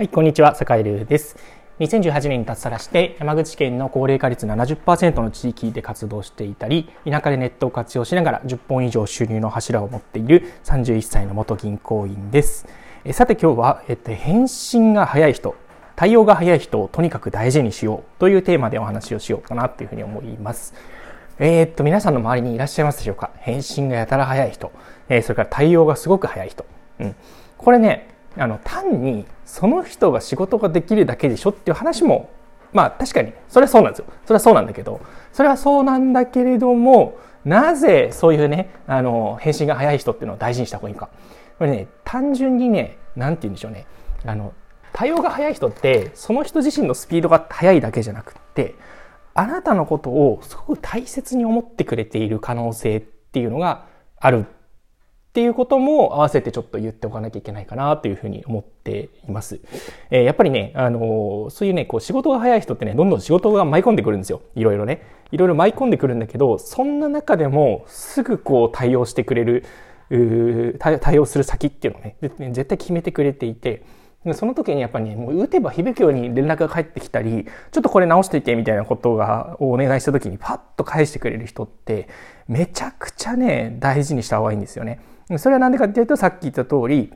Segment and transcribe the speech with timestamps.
[0.00, 1.36] はい、こんにちは、坂井流です。
[1.78, 12.66] 2018年に脱サラして山口県の高齢化率70%の地域で活動していたり、田舎でネットを活用しながら10本以上収入の柱を持っている31歳の元銀行員です。
[13.04, 15.54] えさて今日は、えっと、返信が早い人、
[15.96, 20.72] 対応が早い人をとにかく大事にしようというテーマでお話をしようかなというふうに思います。
[21.38, 23.32] えー、っと、皆さんの周りにいらっしゃいますでしょうか？
[23.40, 24.72] 返信がやたら早い人、
[25.10, 26.64] えー、それから対応がすごく早い人。
[27.00, 27.14] うん。
[27.58, 32.30] これね、あの単にその人が仕事ができるだけでしょっていう話も
[32.72, 34.06] まあ確かにそれはそうなんですよ。
[34.24, 35.00] それはそうなんだけど
[35.32, 41.08] それはそうなんだけれどもなぜそういうねあの返信が早い人っていうのを大事にした方がいいか。
[41.58, 43.86] これね単純にね何て言うんでしょうね。
[44.24, 44.52] あの
[44.92, 48.74] 対応が早い人ってその人自身のスピードが速いだけじゃなくって
[49.34, 53.86] あなたのことをすごく大切に思ってくれている可能性っていうのが
[54.18, 54.46] ある。
[55.30, 59.60] っていうことも合わせてちょっと言っておかなきゃいけないかなというふうに思っています。
[60.10, 64.42] えー、やっぱりね、あのー、そういうね、こう仕事が早い人ってね、どんどん仕事が舞い込んでくるんですよ。
[64.56, 65.02] いろいろね。
[65.30, 69.64] いろいろ舞い込んでくるんだけど、そんな中でもすぐこう対応してくれる、
[70.80, 72.16] 対応する先っていうのをね、
[72.52, 73.84] 絶対決めてくれていて、
[74.34, 82.08] その時にやっぱりね、もう打てば響くように連絡が返ってきたり、ちょっとこれ直していてみたいなことが、をお願いした時にパッと返してくれる人って、
[82.46, 85.00] めちゃくちゃね、大事にした方がいいんですよね。
[85.38, 87.14] それは何でかっていうと、さっき言った通り、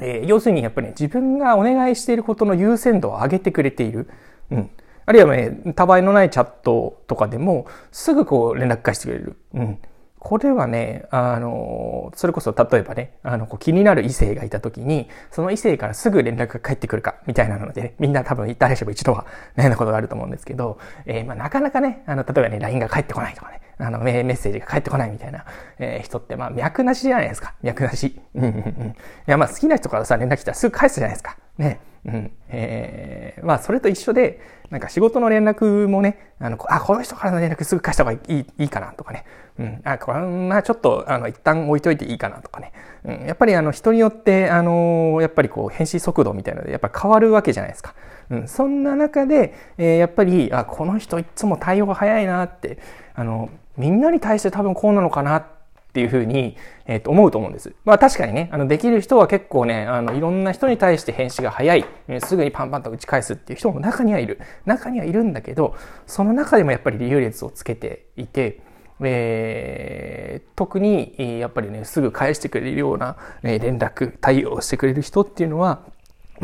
[0.00, 4.08] えー、要するにやっぱりね、自分がお願いしていることの優先度を上げてくれている。
[4.50, 4.70] うん。
[5.06, 9.36] あるいはね、たわいのないチャットとかでも、すぐこう連絡返してくれる。
[9.54, 9.78] うん。
[10.24, 25.44] これはね、あの、それこそ例えばね、あの、こう気になる異性がいた時に、その異性からすぐ連絡が返ってくるか、みたいなので、ね、みんな多分誰しも一度は悩んだことがあると思うんですけど、えー、まあなかなかね、あの、例えばね、LINE が返ってこないとかね、あの、メッセージが返ってこないみたいな、
[25.78, 27.54] えー、人って、まあ脈なしじゃないですか。
[27.62, 28.18] 脈なし。
[28.34, 28.86] うんうんうん。
[28.88, 28.94] い
[29.26, 31.36] や、まあ好きな人からさ、連絡来たらすぐ返すじゃないですか。
[31.58, 31.80] ね。
[32.06, 32.30] うん。
[32.48, 39.24] えー、まあそれと一緒で、なんか仕事の連絡もね、あの、あ、この人からの連絡すぐ返した方がいい、いいかなとかね。
[39.58, 39.80] うん。
[39.84, 42.72] あ、これまちょっと、あの、一旦置いといていいかなとかね。
[43.04, 43.26] うん。
[43.26, 47.94] やっぱりあの、人によって、あの、やっぱりこう、返信速度みたいなので、やっぱ変わるわけじゃないですか。
[48.30, 48.48] うん。
[48.48, 52.78] そんな中で、えー、やっぱり、あ、この人いつも対応が早いなって、
[53.14, 55.63] あの、みんなに対して多分こうなのかなって
[55.94, 56.56] っていうふうに、
[56.86, 57.72] えっ、ー、と、思うと思うんです。
[57.84, 64.40] まあ確かにね、あの、できる人は結構ね、あの、いろんな人に対して返信が早い、えー、すぐにパンパンと打ち返すっていう人も中にはいる。
[64.66, 65.76] 中にはいるんだけど、
[66.08, 68.60] その中でもやっぱり優劣をつけていて、
[69.04, 75.84] えー、特に、やっぱりね、すぐ返してくれるような、え連絡、対応してくれる人っていうのは、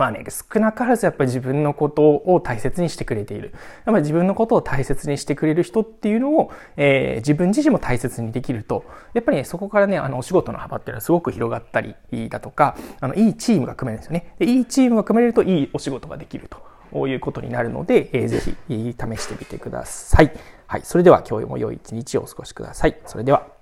[0.00, 3.52] まあね、少なからずやっぱり自分のことを大切にしてくれている。
[3.84, 11.94] やっぱり自分のことを大切にしてくれる人っていうのを、えー、自分自身も大切にできると、やっぱりね、そこからね、あの、お仕事の幅っていうのはすごく広がったり
[12.30, 14.34] だとか、あの、いいチームが組めるんですよね。
[14.38, 16.48] で、いいチームが組めるといいお仕事ができる
[16.94, 20.32] ということになるので、えー、ぜひ試してみてください。
[20.66, 20.80] はい。
[20.82, 22.96] それでは今日も良い一日をお過ごしください。
[23.04, 23.59] それでは。